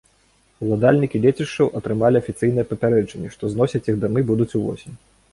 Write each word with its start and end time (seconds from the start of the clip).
Уладальнікі 0.67 1.19
лецішчаў 1.25 1.67
атрымалі 1.79 2.19
афіцыйнае 2.21 2.65
папярэджанне, 2.71 3.29
што 3.35 3.51
зносіць 3.53 3.83
іх 3.93 3.99
дамы 4.05 4.25
будуць 4.31 4.49
увосень. 4.61 4.97